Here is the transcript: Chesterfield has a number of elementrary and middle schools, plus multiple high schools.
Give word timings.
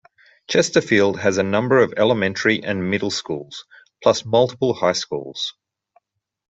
Chesterfield 0.47 1.19
has 1.19 1.37
a 1.37 1.43
number 1.43 1.77
of 1.77 1.93
elementrary 1.95 2.63
and 2.63 2.89
middle 2.89 3.11
schools, 3.11 3.65
plus 4.01 4.25
multiple 4.25 4.73
high 4.73 4.93
schools. 4.93 5.53